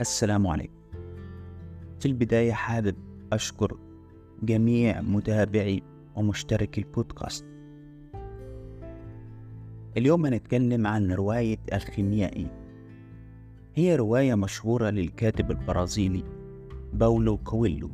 السلام 0.00 0.46
عليكم. 0.46 0.74
في 2.00 2.06
البداية 2.06 2.52
حابب 2.52 2.94
أشكر 3.32 3.76
جميع 4.42 5.00
متابعي 5.00 5.82
ومشتركي 6.16 6.80
البودكاست. 6.80 7.46
اليوم 9.96 10.26
هنتكلم 10.26 10.86
عن 10.86 11.12
رواية 11.12 11.58
الخيميائي. 11.72 12.46
هي 13.74 13.96
رواية 13.96 14.34
مشهورة 14.34 14.90
للكاتب 14.90 15.50
البرازيلي 15.50 16.24
باولو 16.92 17.36
كويلو. 17.36 17.90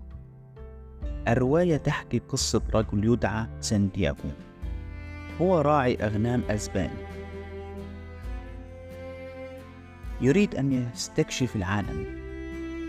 الرواية 1.29 1.77
تحكي 1.77 2.19
قصة 2.19 2.63
رجل 2.75 3.13
يدعى 3.13 3.47
سانتياغو. 3.61 4.31
هو 5.41 5.61
راعي 5.61 5.97
أغنام 5.97 6.43
أسباني. 6.43 7.16
يريد 10.21 10.55
أن 10.55 10.73
يستكشف 10.73 11.57
العالم 11.57 12.07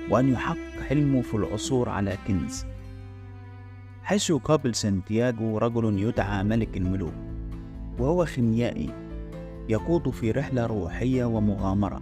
وأن 0.10 0.30
يحقق 0.30 0.82
حلمه 0.90 1.22
في 1.22 1.34
العثور 1.34 1.90
على 1.90 2.18
كنز. 2.28 2.66
حيث 4.04 4.30
يقابل 4.30 4.76
سانتياغو 4.76 5.58
رجل 5.58 6.00
يدعى 6.00 6.44
ملك 6.44 6.78
الملوك 6.78 7.14
وهو 8.00 8.26
خيميائي 8.26 8.90
يقود 9.70 10.10
في 10.10 10.32
رحلة 10.32 10.66
روحية 10.66 11.26
ومغامرة 11.26 12.02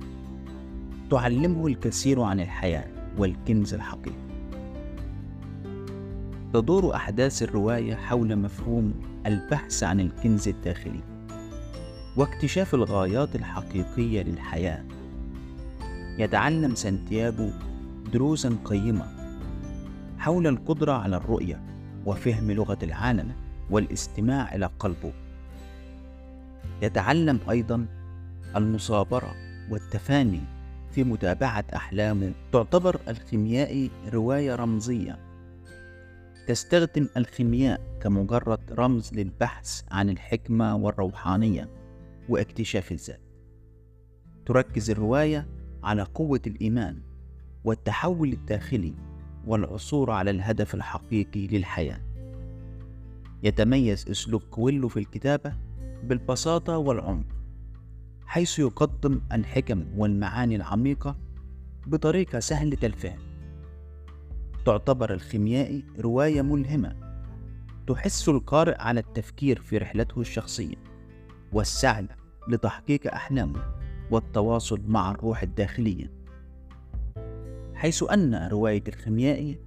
تعلمه 1.12 1.68
الكثير 1.68 2.22
عن 2.22 2.40
الحياة 2.40 2.88
والكنز 3.18 3.74
الحقيقي. 3.74 4.26
تدور 6.54 6.96
أحداث 6.96 7.44
الرواية 7.44 7.96
حول 7.96 8.36
مفهوم 8.36 8.94
البحث 9.26 9.84
عن 9.84 10.00
الكنز 10.00 10.48
الداخلي 10.48 11.02
واكتشاف 12.18 12.76
الغايات 12.76 13.36
الحقيقية 13.36 14.22
للحياة. 14.22 14.84
يتعلم 16.18 16.76
سانتياغو 16.76 17.50
دروسا 18.14 18.58
قيمة 18.66 19.06
حول 20.18 20.48
القدرة 20.48 20.92
على 20.92 21.16
الرؤية 21.18 21.62
وفهم 22.06 22.52
لغة 22.52 22.78
العالم 22.84 23.32
والاستماع 23.70 24.56
إلى 24.56 24.70
قلبه. 24.80 25.14
يتعلم 26.82 27.40
أيضا 27.50 27.86
المصابرة 28.56 29.36
والتفاني 29.72 30.42
في 30.92 31.04
متابعة 31.04 31.66
أحلامه. 31.76 32.32
تعتبر 32.52 33.00
الخيميائي 33.08 33.92
رواية 34.14 34.56
رمزية 34.56 35.20
تستخدم 36.48 37.08
الخيمياء 37.18 37.82
كمجرد 38.02 38.60
رمز 38.72 39.14
للبحث 39.14 39.82
عن 39.92 40.10
الحكمة 40.10 40.76
والروحانية 40.76 41.70
واكتشاف 42.30 42.92
الذات. 42.92 43.22
تركز 44.46 44.90
الرواية 44.90 45.48
على 45.86 46.04
قوة 46.04 46.42
الإيمان 46.48 47.02
والتحول 47.64 48.34
الداخلي 48.34 48.94
والعثور 49.48 50.12
على 50.12 50.32
الهدف 50.32 50.76
الحقيقي 50.76 51.48
للحياة. 51.48 52.02
يتميز 53.44 54.10
أسلوب 54.10 54.42
كويلو 54.42 54.88
في 54.88 55.00
الكتابة 55.00 55.54
بالبساطة 56.04 56.78
والعمق، 56.78 57.26
حيث 58.26 58.60
يقدم 58.60 59.22
الحكم 59.32 59.86
والمعاني 59.98 60.56
العميقة 60.56 61.18
بطريقة 61.88 62.40
سهلة 62.40 62.78
الفهم. 62.84 63.20
تعتبر 64.66 65.14
الخيميائي 65.14 65.84
رواية 66.00 66.42
ملهمة 66.42 66.96
تحث 67.88 68.30
القارئ 68.30 68.82
على 68.82 69.00
التفكير 69.00 69.62
في 69.62 69.78
رحلته 69.78 70.22
الشخصية 70.22 70.76
والسعي 71.54 72.08
لتحقيق 72.48 73.14
أحلامه 73.14 73.75
والتواصل 74.12 74.82
مع 74.88 75.12
الروح 75.12 75.44
الداخلية. 75.44 76.12
حيث 77.74 78.04
أن 78.12 78.48
رواية 78.52 78.84
الخيميائي 78.88 79.60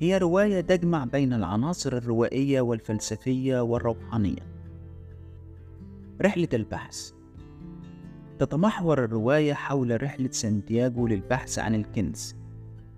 هي 0.00 0.18
رواية 0.18 0.60
تجمع 0.60 1.04
بين 1.04 1.32
العناصر 1.32 1.92
الروائية 1.96 2.60
والفلسفية 2.60 3.60
والروحانية. 3.60 4.52
رحلة 6.22 6.48
البحث. 6.54 7.12
تتمحور 8.38 9.04
الرواية 9.04 9.52
حول 9.52 10.02
رحلة 10.02 10.30
سانتياغو 10.30 11.06
للبحث 11.06 11.58
عن 11.58 11.74
الكنز 11.74 12.36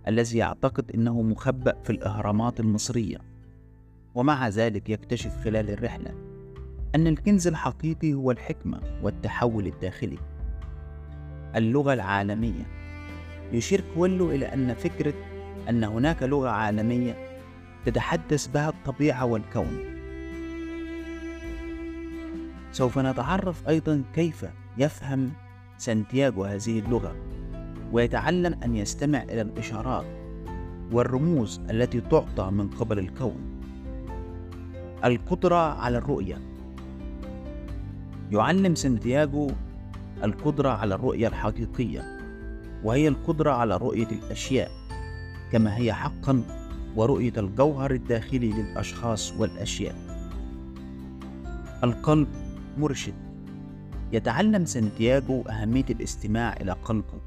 الذي 0.09 0.39
يعتقد 0.39 0.91
أنه 0.91 1.23
مخبأ 1.23 1.83
في 1.83 1.91
الأهرامات 1.91 2.61
المصرية. 2.61 3.19
ومع 4.15 4.49
ذلك 4.49 4.91
يكتشف 4.91 5.37
خلال 5.45 5.71
الرحلة 5.71 6.15
أن 6.95 7.07
الكنز 7.07 7.47
الحقيقي 7.47 8.15
هو 8.15 8.31
الحكمة 8.31 8.81
والتحول 9.03 9.67
الداخلي. 9.67 10.19
اللغة 11.57 11.93
العالمية. 11.93 12.67
يشير 13.53 13.85
كويلو 13.95 14.31
إلى 14.31 14.47
أن 14.47 14.75
فكرة 14.75 15.15
أن 15.69 15.85
هناك 15.85 16.23
لغة 16.23 16.49
عالمية 16.49 17.41
تتحدث 17.85 18.47
بها 18.47 18.69
الطبيعة 18.69 19.25
والكون. 19.25 19.79
سوف 22.73 22.99
نتعرف 22.99 23.69
أيضا 23.69 24.03
كيف 24.15 24.47
يفهم 24.79 25.33
سانتياغو 25.79 26.45
هذه 26.45 26.79
اللغة 26.79 27.17
ويتعلم 27.93 28.59
أن 28.65 28.77
يستمع 28.77 29.23
إلى 29.23 29.41
الإشارات 29.41 30.05
والرموز 30.93 31.61
التي 31.71 32.01
تعطى 32.01 32.51
من 32.51 32.69
قبل 32.69 32.99
الكون. 32.99 33.61
القدرة 35.05 35.81
على 35.81 35.99
الرؤية. 35.99 36.39
يعلم 38.33 38.75
سانتياغو 38.75 39.51
القدرة 40.23 40.69
على 40.69 40.95
الرؤية 40.95 41.29
الحقيقية 41.29 42.19
وهي 42.85 43.09
القدرة 43.09 43.53
على 43.53 43.77
رؤية 43.77 44.07
الأشياء 44.07 44.71
كما 45.53 45.77
هي 45.77 45.93
حقا 45.93 46.43
ورؤية 46.97 47.33
الجوهر 47.37 47.91
الداخلي 47.91 48.53
للأشخاص 48.53 49.33
والأشياء. 49.33 49.97
القلب 51.85 52.29
مرشد. 52.79 53.15
يتعلم 54.13 54.65
سانتياغو 54.65 55.43
أهمية 55.43 55.85
الاستماع 55.91 56.53
إلى 56.53 56.73
قلبه 56.73 57.21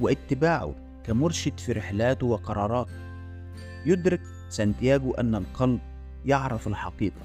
واتباعه 0.00 0.74
كمرشد 1.04 1.60
في 1.60 1.72
رحلاته 1.72 2.26
وقراراته. 2.26 2.92
يدرك 3.86 4.20
سانتياغو 4.48 5.14
أن 5.14 5.34
القلب 5.34 5.80
يعرف 6.24 6.68
الحقيقة 6.68 7.22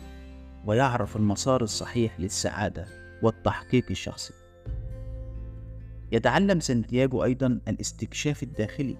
ويعرف 0.66 1.16
المسار 1.16 1.63
الصحيح 1.63 2.19
للسعادة 2.19 2.85
والتحقيق 3.22 3.85
الشخصي. 3.91 4.34
يتعلم 6.13 6.59
سانتياغو 6.59 7.24
أيضا 7.24 7.59
الاستكشاف 7.68 8.44
الداخلي 8.44 8.97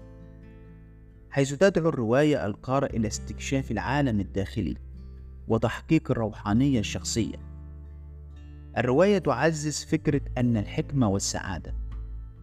حيث 1.30 1.54
تدعو 1.54 1.88
الرواية 1.88 2.46
القارئ 2.46 2.96
إلى 2.96 3.08
استكشاف 3.08 3.70
العالم 3.70 4.20
الداخلي 4.20 4.76
وتحقيق 5.48 6.10
الروحانية 6.10 6.80
الشخصية. 6.80 7.36
الرواية 8.78 9.18
تعزز 9.18 9.84
فكرة 9.84 10.20
أن 10.38 10.56
الحكمة 10.56 11.08
والسعادة 11.08 11.74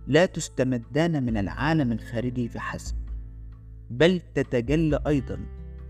لا 0.07 0.25
تستمدان 0.25 1.23
من 1.23 1.37
العالم 1.37 1.91
الخارجي 1.91 2.49
فحسب 2.49 2.95
بل 3.89 4.21
تتجلى 4.35 4.99
أيضا 5.07 5.39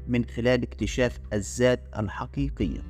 من 0.08 0.26
خلال 0.26 0.64
اكتشاف 0.64 1.20
الذات 1.34 1.84
الحقيقية. 1.98 2.84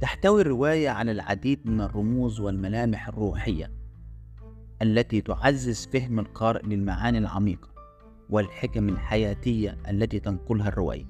تحتوي 0.00 0.40
الرواية 0.40 0.88
على 0.88 1.12
العديد 1.12 1.66
من 1.66 1.80
الرموز 1.80 2.40
والملامح 2.40 3.08
الروحية 3.08 3.77
التي 4.82 5.20
تعزز 5.20 5.86
فهم 5.86 6.18
القارئ 6.18 6.66
للمعاني 6.66 7.18
العميقة 7.18 7.68
والحكم 8.30 8.88
الحياتية 8.88 9.78
التي 9.88 10.20
تنقلها 10.20 10.68
الرواية. 10.68 11.06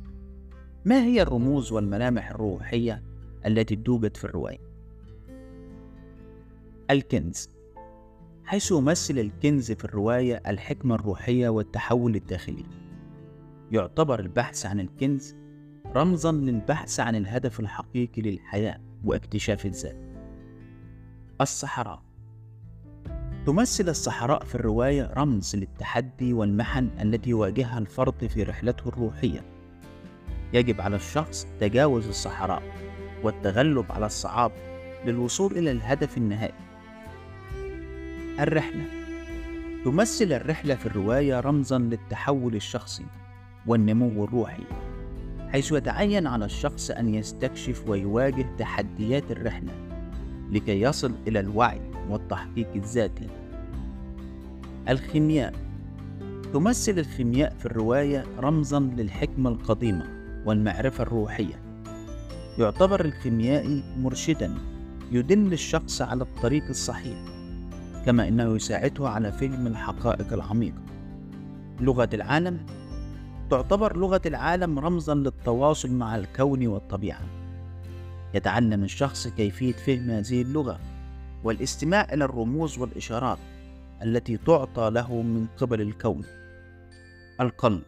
ما 0.84 1.04
هي 1.04 1.22
الرموز 1.22 1.72
والملامح 1.72 2.30
الروحية 2.30 3.02
التي 3.46 3.76
توجد 3.76 4.16
في 4.16 4.24
الرواية؟ 4.24 4.58
الكنز 6.90 7.50
حيث 8.44 8.70
يمثل 8.70 9.18
الكنز 9.18 9.72
في 9.72 9.84
الرواية 9.84 10.42
الحكمة 10.46 10.94
الروحية 10.94 11.48
والتحول 11.48 12.16
الداخلي. 12.16 12.64
يعتبر 13.72 14.20
البحث 14.20 14.66
عن 14.66 14.80
الكنز 14.80 15.36
رمزا 15.86 16.32
للبحث 16.32 17.00
عن 17.00 17.16
الهدف 17.16 17.60
الحقيقي 17.60 18.22
للحياة 18.22 18.80
واكتشاف 19.04 19.66
الذات. 19.66 20.08
الصحراء 21.40 22.07
تمثل 23.48 23.88
الصحراء 23.88 24.44
في 24.44 24.54
الرواية 24.54 25.10
رمز 25.16 25.56
للتحدي 25.56 26.32
والمحن 26.32 26.88
التي 27.02 27.30
يواجهها 27.30 27.78
الفرد 27.78 28.26
في 28.26 28.42
رحلته 28.42 28.88
الروحية. 28.88 29.40
يجب 30.52 30.80
على 30.80 30.96
الشخص 30.96 31.46
تجاوز 31.60 32.08
الصحراء 32.08 32.62
والتغلب 33.22 33.92
على 33.92 34.06
الصعاب 34.06 34.52
للوصول 35.04 35.58
إلى 35.58 35.70
الهدف 35.70 36.18
النهائي. 36.18 36.54
الرحلة 38.40 38.84
تمثل 39.84 40.32
الرحلة 40.32 40.74
في 40.74 40.86
الرواية 40.86 41.40
رمزا 41.40 41.78
للتحول 41.78 42.54
الشخصي 42.54 43.06
والنمو 43.66 44.24
الروحي، 44.24 44.64
حيث 45.52 45.72
يتعين 45.72 46.26
على 46.26 46.44
الشخص 46.44 46.90
أن 46.90 47.14
يستكشف 47.14 47.88
ويواجه 47.88 48.46
تحديات 48.58 49.30
الرحلة 49.30 49.72
لكي 50.50 50.80
يصل 50.80 51.14
إلى 51.28 51.40
الوعي 51.40 51.80
والتحقيق 52.08 52.68
الذاتي 52.76 53.37
الخيمياء. 54.88 55.54
تمثل 56.52 56.98
الخيمياء 56.98 57.54
في 57.58 57.66
الرواية 57.66 58.24
رمزا 58.38 58.78
للحكمة 58.78 59.50
القديمة 59.50 60.04
والمعرفة 60.46 61.02
الروحية. 61.02 61.62
يعتبر 62.58 63.04
الخيميائي 63.04 63.82
مرشدا 63.98 64.54
يدل 65.12 65.52
الشخص 65.52 66.02
على 66.02 66.22
الطريق 66.22 66.64
الصحيح 66.68 67.18
كما 68.06 68.28
إنه 68.28 68.56
يساعده 68.56 69.08
على 69.08 69.32
فهم 69.32 69.66
الحقائق 69.66 70.32
العميقة. 70.32 70.82
لغة 71.80 72.08
العالم 72.14 72.66
تعتبر 73.50 73.96
لغة 73.96 74.22
العالم 74.26 74.78
رمزا 74.78 75.14
للتواصل 75.14 75.92
مع 75.92 76.16
الكون 76.16 76.66
والطبيعة. 76.66 77.22
يتعلم 78.34 78.84
الشخص 78.84 79.28
كيفية 79.28 79.72
فهم 79.72 80.10
هذه 80.10 80.42
اللغة 80.42 80.80
والاستماع 81.44 82.06
إلى 82.12 82.24
الرموز 82.24 82.78
والإشارات. 82.78 83.38
التي 84.02 84.36
تعطى 84.36 84.90
له 84.90 85.22
من 85.22 85.46
قبل 85.46 85.80
الكون 85.80 86.24
القلب. 87.40 87.82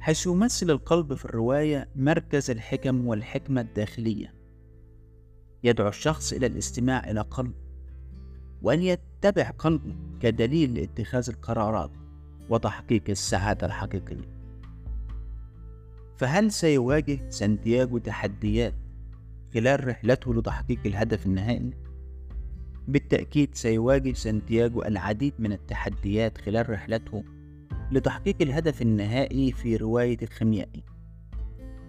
حيث 0.00 0.26
يمثل 0.26 0.70
القلب 0.70 1.14
في 1.14 1.24
الرواية 1.24 1.88
مركز 1.96 2.50
الحكم 2.50 3.06
والحكمة 3.06 3.60
الداخلية. 3.60 4.34
يدعو 5.64 5.88
الشخص 5.88 6.32
إلى 6.32 6.46
الاستماع 6.46 7.10
إلى 7.10 7.20
قلب 7.20 7.52
وأن 8.62 8.82
يتبع 8.82 9.50
قلبه 9.50 9.94
كدليل 10.20 10.74
لاتخاذ 10.74 11.30
القرارات 11.30 11.90
وتحقيق 12.50 13.02
السعادة 13.08 13.66
الحقيقية. 13.66 14.40
فهل 16.16 16.52
سيواجه 16.52 17.30
سانتياغو 17.30 17.98
تحديات 17.98 18.74
خلال 19.54 19.88
رحلته 19.88 20.34
لتحقيق 20.34 20.80
الهدف 20.86 21.26
النهائي؟ 21.26 21.70
بالتأكيد 22.90 23.54
سيواجه 23.54 24.12
سانتياغو 24.12 24.82
العديد 24.82 25.34
من 25.38 25.52
التحديات 25.52 26.38
خلال 26.38 26.70
رحلته 26.70 27.24
لتحقيق 27.92 28.36
الهدف 28.40 28.82
النهائي 28.82 29.52
في 29.52 29.76
رواية 29.76 30.18
الخيميائي. 30.22 30.82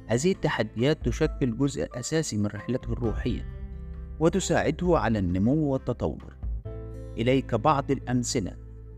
هذه 0.08 0.32
التحديات 0.32 1.06
تشكل 1.06 1.58
جزء 1.58 1.88
أساسي 2.00 2.38
من 2.38 2.46
رحلته 2.46 2.94
الروحية، 2.94 3.46
وتساعده 4.20 4.98
على 4.98 5.20
النمو 5.20 5.74
والتطور. 5.74 6.36
إليك 7.18 7.56
بعض 7.56 7.92
الأمثلة 7.92 8.58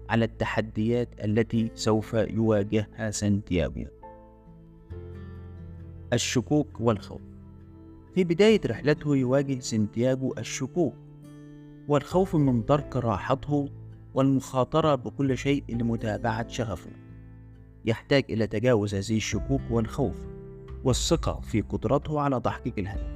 على 0.10 0.26
التحديات 0.26 1.10
التي 1.24 1.72
سوف 1.76 2.14
يواجهها 2.14 3.12
سانتياغو. 3.12 3.86
الشكوك 6.14 6.82
والخوف. 6.82 7.22
في 8.16 8.24
بداية 8.24 8.62
رحلته 8.66 9.16
يواجه 9.16 9.60
سانتياغو 9.60 10.34
الشكوك 10.38 10.94
والخوف 11.88 12.36
من 12.36 12.66
ترك 12.66 12.96
راحته 12.96 13.70
والمخاطرة 14.14 14.96
بكل 14.96 15.38
شيء 15.38 15.64
لمتابعة 15.70 16.48
شغفه. 16.48 16.92
يحتاج 17.86 18.24
إلى 18.30 18.48
تجاوز 18.48 18.96
هذه 18.96 19.18
الشكوك 19.18 19.62
والخوف 19.70 20.16
والثقة 20.84 21.40
في 21.42 21.62
قدرته 21.62 22.22
على 22.22 22.40
تحقيق 22.40 22.74
الهدف. 22.78 23.14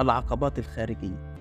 العقبات 0.00 0.58
الخارجية. 0.58 1.34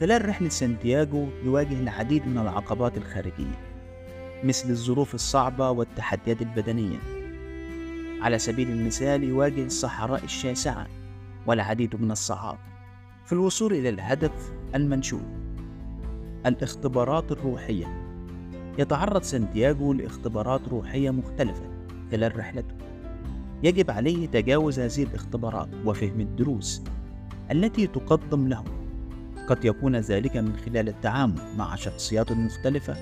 خلال 0.00 0.28
رحلة 0.28 0.48
سانتياغو 0.48 1.28
يواجه 1.44 1.80
العديد 1.80 2.26
من 2.26 2.38
العقبات 2.38 2.96
الخارجية 2.96 3.68
مثل 4.44 4.70
الظروف 4.70 5.14
الصعبة 5.14 5.70
والتحديات 5.70 6.42
البدنية. 6.42 6.98
على 8.20 8.38
سبيل 8.38 8.70
المثال 8.70 9.24
يواجه 9.24 9.64
الصحراء 9.64 10.24
الشاسعة 10.24 10.86
والعديد 11.46 12.02
من 12.02 12.10
الصعاب 12.10 12.58
في 13.28 13.32
الوصول 13.34 13.72
إلى 13.72 13.88
الهدف 13.88 14.52
المنشود 14.74 15.22
الاختبارات 16.46 17.32
الروحية. 17.32 17.86
يتعرض 18.78 19.22
سانتياغو 19.22 19.92
لاختبارات 19.92 20.68
روحية 20.68 21.10
مختلفة 21.10 21.62
خلال 22.10 22.38
رحلته. 22.38 22.74
يجب 23.62 23.90
عليه 23.90 24.26
تجاوز 24.26 24.80
هذه 24.80 25.02
الاختبارات 25.02 25.68
وفهم 25.84 26.20
الدروس 26.20 26.82
التي 27.50 27.86
تقدم 27.86 28.48
له 28.48 28.64
قد 29.48 29.64
يكون 29.64 29.96
ذلك 29.96 30.36
من 30.36 30.56
خلال 30.56 30.88
التعامل 30.88 31.42
مع 31.56 31.74
شخصيات 31.74 32.32
مختلفة 32.32 32.96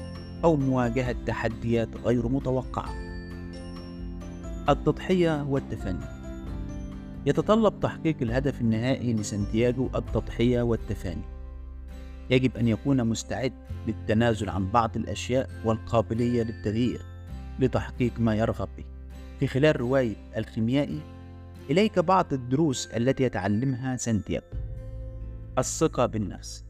أو 0.45 0.57
مواجهة 0.57 1.17
تحديات 1.27 1.89
غير 2.05 2.29
متوقعة. 2.29 2.95
التضحية 4.69 5.43
والتفاني 5.43 6.16
يتطلب 7.27 7.81
تحقيق 7.81 8.17
الهدف 8.23 8.61
النهائي 8.61 9.15
لسانتياغو 9.15 9.91
التضحية 9.95 10.63
والتفاني. 10.63 11.23
يجب 12.31 12.57
أن 12.57 12.69
يكون 12.69 13.05
مستعد 13.05 13.53
للتنازل 13.87 14.49
عن 14.49 14.71
بعض 14.71 14.97
الأشياء 14.97 15.51
والقابلية 15.65 16.43
للتغيير 16.43 17.03
لتحقيق 17.61 18.21
ما 18.21 18.35
يرغب 18.35 18.69
به. 18.77 18.85
في 19.41 19.47
خلال 19.47 19.81
رواية 19.81 20.15
الخيميائي 20.37 21.01
إليك 21.71 21.99
بعض 21.99 22.33
الدروس 22.33 22.87
التي 22.87 23.23
يتعلمها 23.23 23.97
سانتياغو. 23.97 24.47
الثقة 25.59 26.07
بالنفس. 26.07 26.65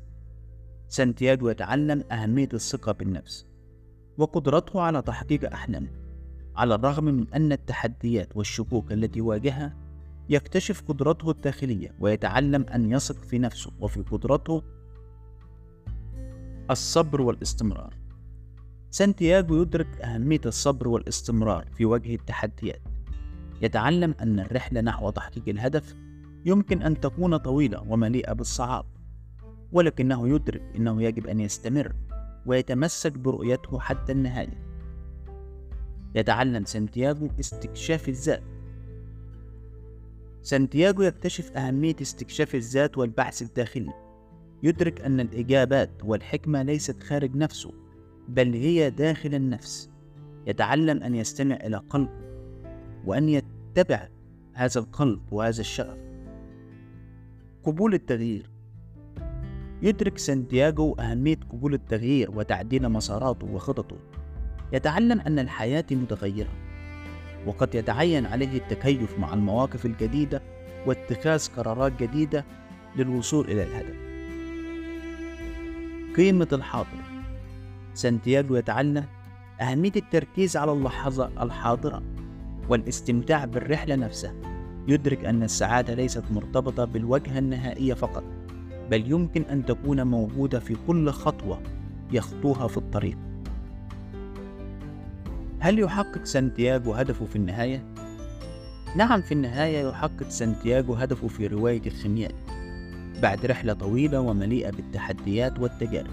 سانتياغو 0.88 1.48
يتعلم 1.48 2.04
أهمية 2.12 2.48
الثقة 2.54 2.92
بالنفس 2.92 3.46
وقدرته 4.18 4.80
على 4.80 5.02
تحقيق 5.02 5.52
أحلامه 5.52 5.88
على 6.56 6.74
الرغم 6.74 7.04
من 7.04 7.34
أن 7.34 7.52
التحديات 7.52 8.36
والشكوك 8.36 8.92
التي 8.92 9.20
واجهها 9.20 9.85
يكتشف 10.28 10.82
قدراته 10.88 11.30
الداخلية 11.30 11.94
ويتعلم 12.00 12.62
أن 12.62 12.92
يثق 12.92 13.24
في 13.24 13.38
نفسه 13.38 13.70
وفي 13.80 14.02
قدرته 14.02 14.62
الصبر 16.70 17.20
والاستمرار. 17.20 17.94
سانتياغو 18.90 19.62
يدرك 19.62 20.00
أهمية 20.00 20.40
الصبر 20.46 20.88
والاستمرار 20.88 21.66
في 21.74 21.84
وجه 21.84 22.14
التحديات. 22.14 22.80
يتعلم 23.62 24.14
أن 24.20 24.40
الرحلة 24.40 24.80
نحو 24.80 25.10
تحقيق 25.10 25.48
الهدف 25.48 25.94
يمكن 26.44 26.82
أن 26.82 27.00
تكون 27.00 27.36
طويلة 27.36 27.82
ومليئة 27.88 28.32
بالصعاب 28.32 28.84
ولكنه 29.72 30.28
يدرك 30.28 30.62
أنه 30.76 31.02
يجب 31.02 31.26
أن 31.26 31.40
يستمر 31.40 31.92
ويتمسك 32.46 33.18
برؤيته 33.18 33.80
حتى 33.80 34.12
النهاية. 34.12 34.66
يتعلم 36.14 36.64
سانتياغو 36.64 37.28
استكشاف 37.40 38.08
الذات 38.08 38.42
سانتياغو 40.46 41.02
يكتشف 41.02 41.56
أهمية 41.56 41.96
استكشاف 42.02 42.54
الذات 42.54 42.98
والبحث 42.98 43.42
الداخلي. 43.42 43.92
يدرك 44.62 45.00
أن 45.00 45.20
الإجابات 45.20 45.90
والحكمة 46.04 46.62
ليست 46.62 47.02
خارج 47.02 47.36
نفسه 47.36 47.72
بل 48.28 48.54
هي 48.54 48.90
داخل 48.90 49.34
النفس. 49.34 49.90
يتعلم 50.46 51.02
أن 51.02 51.14
يستمع 51.14 51.54
إلى 51.54 51.76
قلبه 51.76 52.20
وأن 53.04 53.28
يتبع 53.28 54.08
هذا 54.52 54.80
القلب 54.80 55.32
وهذا 55.32 55.60
الشغف. 55.60 55.98
قبول 57.64 57.94
التغيير. 57.94 58.50
يدرك 59.82 60.18
سانتياغو 60.18 60.94
أهمية 60.94 61.36
قبول 61.36 61.74
التغيير 61.74 62.30
وتعديل 62.30 62.88
مساراته 62.88 63.46
وخططه. 63.46 63.98
يتعلم 64.72 65.20
أن 65.20 65.38
الحياة 65.38 65.86
متغيرة. 65.90 66.65
وقد 67.46 67.74
يتعين 67.74 68.26
عليه 68.26 68.58
التكيف 68.58 69.18
مع 69.18 69.34
المواقف 69.34 69.86
الجديدة 69.86 70.42
واتخاذ 70.86 71.48
قرارات 71.56 72.02
جديدة 72.02 72.44
للوصول 72.96 73.44
إلى 73.50 73.62
الهدف. 73.62 73.96
قيمة 76.16 76.48
الحاضر 76.52 76.86
سانتياغو 77.94 78.56
يتعلم 78.56 79.04
أهمية 79.60 79.92
التركيز 79.96 80.56
على 80.56 80.72
اللحظة 80.72 81.30
الحاضرة 81.42 82.02
والاستمتاع 82.68 83.44
بالرحلة 83.44 83.94
نفسها. 83.94 84.34
يدرك 84.88 85.24
أن 85.24 85.42
السعادة 85.42 85.94
ليست 85.94 86.24
مرتبطة 86.30 86.84
بالوجهة 86.84 87.38
النهائية 87.38 87.94
فقط، 87.94 88.24
بل 88.90 89.10
يمكن 89.10 89.42
أن 89.42 89.64
تكون 89.64 90.06
موجودة 90.06 90.60
في 90.60 90.76
كل 90.86 91.10
خطوة 91.10 91.60
يخطوها 92.12 92.68
في 92.68 92.76
الطريق. 92.76 93.18
هل 95.66 95.78
يحقق 95.78 96.24
سانتياغو 96.24 96.92
هدفه 96.92 97.24
في 97.24 97.36
النهاية؟ 97.36 97.94
نعم 98.96 99.22
في 99.22 99.32
النهاية 99.32 99.88
يحقق 99.88 100.28
سانتياغو 100.28 100.94
هدفه 100.94 101.28
في 101.28 101.46
رواية 101.46 101.82
الخيميائي 101.86 102.34
بعد 103.22 103.46
رحلة 103.46 103.72
طويلة 103.72 104.20
ومليئة 104.20 104.70
بالتحديات 104.70 105.58
والتجارب. 105.58 106.10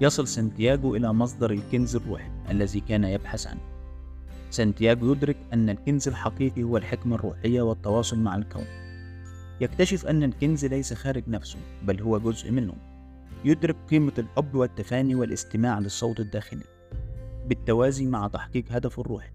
يصل 0.00 0.28
سانتياغو 0.28 0.96
إلى 0.96 1.12
مصدر 1.12 1.50
الكنز 1.50 1.96
الروحي 1.96 2.30
الذي 2.50 2.80
كان 2.80 3.04
يبحث 3.04 3.46
عنه. 3.46 3.60
سانتياغو 4.50 5.12
يدرك 5.12 5.36
أن 5.52 5.70
الكنز 5.70 6.08
الحقيقي 6.08 6.62
هو 6.62 6.76
الحكمة 6.76 7.16
الروحية 7.16 7.62
والتواصل 7.62 8.18
مع 8.18 8.36
الكون. 8.36 8.66
يكتشف 9.60 10.06
أن 10.06 10.22
الكنز 10.22 10.64
ليس 10.64 10.94
خارج 10.94 11.22
نفسه 11.28 11.58
بل 11.82 12.00
هو 12.00 12.18
جزء 12.18 12.50
منه. 12.50 12.74
يدرك 13.44 13.76
قيمة 13.90 14.12
الحب 14.18 14.54
والتفاني 14.54 15.14
والاستماع 15.14 15.78
للصوت 15.78 16.20
الداخلي. 16.20 16.73
بالتوازي 17.46 18.06
مع 18.06 18.28
تحقيق 18.28 18.64
هدفه 18.70 19.00
الروحي. 19.00 19.30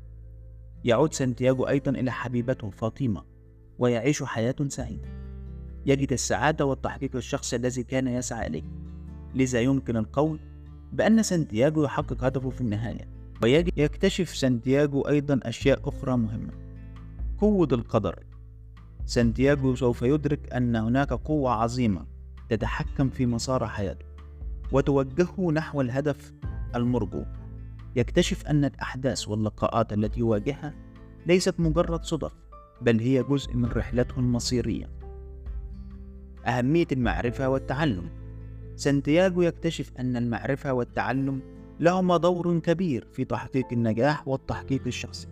يعود 0.84 1.14
سانتياغو 1.14 1.68
أيضا 1.68 1.92
إلى 1.92 2.12
حبيبته 2.12 2.70
فاطمة 2.70 3.24
ويعيش 3.80 4.24
حياة 4.24 4.56
سعيدة. 4.68 5.10
يجد 5.86 6.14
السعادة 6.14 6.66
والتحقيق 6.66 7.16
الشخصي 7.16 7.56
الذي 7.56 7.84
كان 7.84 8.08
يسعى 8.08 8.48
إليه. 8.48 8.64
لذا 9.36 9.62
يمكن 9.62 9.98
القول 9.98 10.40
بأن 10.94 11.24
سانتياغو 11.24 11.84
يحقق 11.84 12.24
هدفه 12.24 12.50
في 12.50 12.62
النهاية 12.62 13.10
ويجب 13.44 13.78
يكتشف 13.78 14.30
سانتياغو 14.36 15.02
أيضا 15.02 15.40
أشياء 15.44 15.90
أخرى 15.90 16.18
مهمة. 16.18 16.54
قوة 17.38 17.68
القدر. 17.72 18.24
سانتياغو 19.06 19.76
سوف 19.76 20.02
يدرك 20.02 20.54
أن 20.54 20.76
هناك 20.76 21.14
قوة 21.14 21.52
عظيمة 21.52 22.06
تتحكم 22.50 23.10
في 23.10 23.26
مسار 23.26 23.68
حياته 23.68 24.06
وتوجهه 24.72 25.52
نحو 25.52 25.82
الهدف 25.82 26.34
المرجو. 26.76 27.24
يكتشف 27.96 28.48
أن 28.48 28.66
الأحداث 28.66 29.28
واللقاءات 29.28 29.94
التي 29.94 30.20
يواجهها 30.20 30.74
ليست 31.26 31.60
مجرد 31.60 32.04
صدف 32.04 32.32
بل 32.82 33.00
هي 33.00 33.24
جزء 33.24 33.54
من 33.54 33.66
رحلته 33.66 34.20
المصيرية. 34.20 34.90
أهمية 36.46 36.88
المعرفة 36.92 37.50
والتعلم. 37.50 38.10
سانتياغو 38.76 39.42
يكتشف 39.42 39.92
أن 40.00 40.18
المعرفة 40.18 40.74
والتعلم 40.74 41.42
لهما 41.80 42.18
دور 42.18 42.60
كبير 42.60 43.08
في 43.14 43.26
تحقيق 43.26 43.66
النجاح 43.72 44.28
والتحقيق 44.28 44.82
الشخصي. 44.88 45.28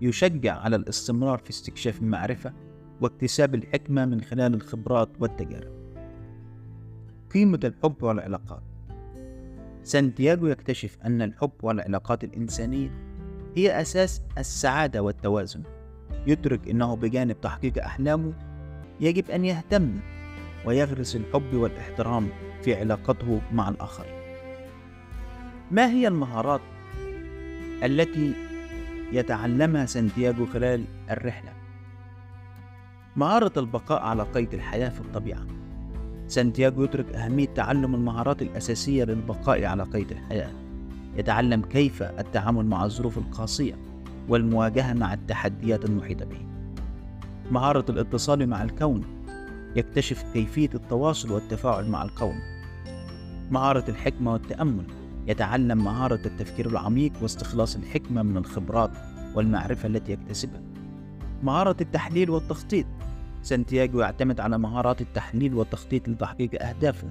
يشجع 0.00 0.56
على 0.56 0.76
الاستمرار 0.76 1.38
في 1.38 1.50
استكشاف 1.50 2.00
المعرفة 2.00 2.52
واكتساب 3.00 3.54
الحكمة 3.54 4.04
من 4.04 4.20
خلال 4.20 4.54
الخبرات 4.54 5.08
والتجارب. 5.20 5.72
قيمة 7.34 7.60
الحب 7.64 8.02
والعلاقات. 8.02 8.62
سانتياغو 9.86 10.46
يكتشف 10.46 10.98
أن 11.04 11.22
الحب 11.22 11.50
والعلاقات 11.62 12.24
الإنسانية 12.24 12.90
هي 13.56 13.80
أساس 13.80 14.22
السعادة 14.38 15.02
والتوازن. 15.02 15.62
يدرك 16.26 16.68
أنه 16.68 16.96
بجانب 16.96 17.40
تحقيق 17.40 17.84
أحلامه 17.84 18.32
يجب 19.00 19.30
أن 19.30 19.44
يهتم 19.44 20.00
ويغرس 20.64 21.16
الحب 21.16 21.54
والإحترام 21.54 22.28
في 22.62 22.74
علاقته 22.74 23.40
مع 23.52 23.68
الآخرين 23.68 24.12
ما 25.70 25.90
هي 25.90 26.08
المهارات 26.08 26.60
التي 27.84 28.32
يتعلمها 29.12 29.86
سانتياغو 29.86 30.46
خلال 30.46 30.84
الرحلة؟ 31.10 31.52
مهارة 33.16 33.52
البقاء 33.56 34.02
على 34.02 34.22
قيد 34.22 34.54
الحياة 34.54 34.88
في 34.88 35.00
الطبيعة. 35.00 35.46
سانتياغو 36.28 36.84
يدرك 36.84 37.14
أهمية 37.14 37.46
تعلم 37.46 37.94
المهارات 37.94 38.42
الأساسية 38.42 39.04
للبقاء 39.04 39.64
على 39.64 39.82
قيد 39.82 40.10
الحياة. 40.10 40.50
يتعلم 41.16 41.62
كيف 41.62 42.02
التعامل 42.02 42.66
مع 42.66 42.84
الظروف 42.84 43.18
القاسية 43.18 43.74
والمواجهة 44.28 44.92
مع 44.92 45.14
التحديات 45.14 45.84
المحيطة 45.84 46.24
به. 46.24 46.46
مهارة 47.50 47.84
الاتصال 47.90 48.46
مع 48.46 48.62
الكون 48.62 49.04
يكتشف 49.76 50.24
كيفية 50.32 50.70
التواصل 50.74 51.32
والتفاعل 51.32 51.88
مع 51.90 52.02
الكون 52.02 52.34
مهارة 53.50 53.90
الحكمة 53.90 54.32
والتأمل 54.32 54.84
يتعلم 55.26 55.84
مهارة 55.84 56.20
التفكير 56.26 56.68
العميق 56.68 57.12
واستخلاص 57.22 57.76
الحكمة 57.76 58.22
من 58.22 58.36
الخبرات 58.36 58.90
والمعرفة 59.34 59.86
التي 59.86 60.12
يكتسبها. 60.12 60.62
مهارة 61.42 61.76
التحليل 61.80 62.30
والتخطيط 62.30 62.86
سانتياغو 63.46 64.00
يعتمد 64.00 64.40
على 64.40 64.58
مهارات 64.58 65.00
التحليل 65.00 65.54
والتخطيط 65.54 66.08
لتحقيق 66.08 66.62
أهدافه 66.62 67.08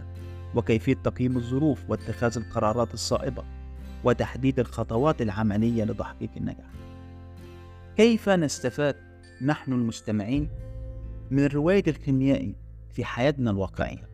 وكيفية 0.55 0.93
تقييم 0.93 1.37
الظروف 1.37 1.89
واتخاذ 1.89 2.37
القرارات 2.37 2.93
الصائبة 2.93 3.43
وتحديد 4.03 4.59
الخطوات 4.59 5.21
العملية 5.21 5.83
لتحقيق 5.83 6.29
النجاح. 6.37 6.71
كيف 7.97 8.29
نستفاد 8.29 8.95
نحن 9.41 9.73
المستمعين 9.73 10.49
من 11.31 11.45
رواية 11.45 11.83
الكيميائي 11.87 12.55
في 12.89 13.05
حياتنا 13.05 13.51
الواقعية؟ 13.51 14.09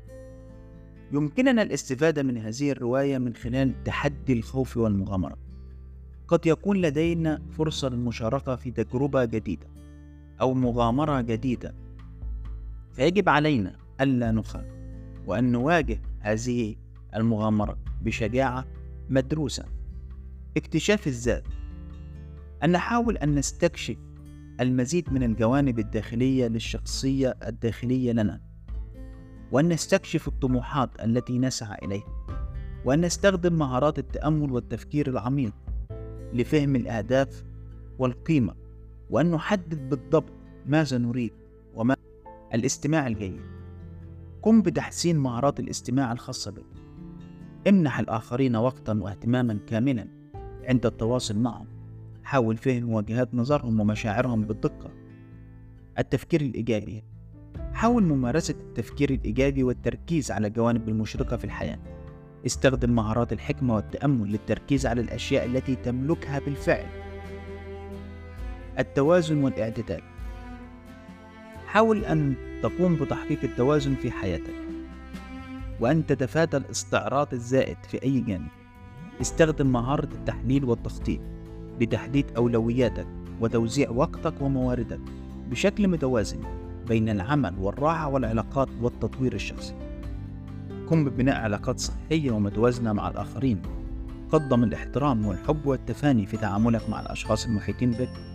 يمكننا 1.12 1.62
الاستفادة 1.62 2.24
من 2.24 2.38
هذه 2.38 2.72
الرواية 2.72 3.18
من 3.18 3.36
خلال 3.36 3.84
تحدي 3.84 4.34
الخوف 4.34 4.78
والمغامرة. 4.78 5.38
قد 6.28 6.46
يكون 6.46 6.82
لدينا 6.82 7.42
فرصة 7.52 7.90
للمشاركة 7.90 8.56
في 8.56 8.72
تجربة 8.72 9.26
جديدة 9.26 9.68
أو 10.42 10.54
مغامرة 10.54 11.22
جديدة 11.22 11.74
فيجب 12.94 13.30
علينا 13.30 13.76
ألا 14.02 14.32
نخاف 14.32 14.66
وأن 15.28 15.52
نواجه 15.52 16.02
هذه 16.20 16.76
المغامرة 17.16 17.78
بشجاعة 18.02 18.66
مدروسة. 19.10 19.66
اكتشاف 20.58 21.08
الذات. 21.08 21.44
أن 22.64 22.72
نحاول 22.72 23.18
أن 23.18 23.36
نستكشف 23.36 23.98
المزيد 24.62 25.14
من 25.14 25.24
الجوانب 25.24 25.80
الداخلية 25.80 26.48
للشخصية 26.48 27.38
الداخلية 27.48 28.12
لنا. 28.12 28.42
وأن 29.52 29.70
نستكشف 29.70 30.28
الطموحات 30.28 30.90
التي 31.04 31.40
نسعى 31.40 31.86
إليها. 31.86 32.26
وأن 32.86 33.02
نستخدم 33.02 33.54
مهارات 33.54 34.00
التأمل 34.00 34.52
والتفكير 34.52 35.10
العميق 35.10 35.54
لفهم 36.34 36.76
الأهداف 36.76 37.44
والقيمة. 38.00 38.56
وأن 39.10 39.32
نحدد 39.32 39.90
بالضبط 39.90 40.34
ماذا 40.66 40.98
نريد 40.98 41.41
الاستماع 42.54 43.08
الجيد. 43.08 43.42
قم 44.42 44.62
بتحسين 44.62 45.18
مهارات 45.18 45.60
الاستماع 45.60 46.12
الخاصة 46.12 46.52
بك. 46.52 46.66
امنح 47.68 48.00
الآخرين 48.00 48.56
وقتا 48.56 48.94
واهتماما 48.94 49.60
كاملا 49.68 50.08
عند 50.64 50.86
التواصل 50.86 51.40
معهم. 51.40 51.68
حاول 52.24 52.58
فهم 52.58 52.94
وجهات 52.94 53.36
نظرهم 53.36 53.80
ومشاعرهم 53.80 54.44
بالدقة. 54.44 54.92
التفكير 56.00 56.42
الإيجابي. 56.42 57.04
حاول 57.74 58.04
ممارسة 58.04 58.56
التفكير 58.60 59.10
الإيجابي 59.10 59.64
والتركيز 59.64 60.32
على 60.32 60.48
الجوانب 60.48 60.90
المشرقة 60.90 61.38
في 61.38 61.46
الحياة. 61.46 61.80
استخدم 62.46 62.96
مهارات 62.96 63.34
الحكمة 63.34 63.76
والتأمل 63.76 64.32
للتركيز 64.32 64.86
على 64.86 65.02
الأشياء 65.02 65.46
التي 65.46 65.76
تملكها 65.76 66.40
بالفعل. 66.40 66.86
التوازن 68.80 69.44
والاعتدال. 69.44 70.11
حاول 71.72 72.06
أن 72.06 72.34
تقوم 72.64 72.96
بتحقيق 72.96 73.40
التوازن 73.44 73.96
في 73.96 74.12
حياتك 74.12 74.54
وأن 75.80 76.06
تتفادى 76.06 76.58
الاستعراض 76.58 77.28
الزائد 77.34 77.78
في 77.90 78.04
أي 78.04 78.20
جانب. 78.20 78.48
استخدم 79.22 79.68
مهارة 79.68 80.10
التحليل 80.14 80.66
والتخطيط 80.66 81.20
لتحديد 81.82 82.26
أولوياتك 82.38 83.08
وتوزيع 83.42 83.90
وقتك 83.90 84.34
ومواردك 84.42 85.00
بشكل 85.50 85.88
متوازن 85.88 86.40
بين 86.88 87.10
العمل 87.10 87.56
والراحة 87.60 88.08
والعلاقات 88.08 88.70
والتطوير 88.82 89.34
الشخصي. 89.34 89.74
قم 90.88 91.06
ببناء 91.06 91.42
علاقات 91.42 91.80
صحية 91.80 92.32
ومتوازنة 92.32 92.94
مع 92.94 93.10
الآخرين. 93.10 93.62
قدم 94.32 94.64
الاحترام 94.64 95.26
والحب 95.26 95.66
والتفاني 95.66 96.26
في 96.26 96.38
تعاملك 96.38 96.90
مع 96.90 97.00
الأشخاص 97.02 97.46
المحيطين 97.46 97.92
بك. 97.92 98.31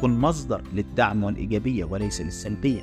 كن 0.00 0.10
مصدر 0.18 0.62
للدعم 0.74 1.24
والإيجابية 1.24 1.84
وليس 1.84 2.20
للسلبية. 2.20 2.82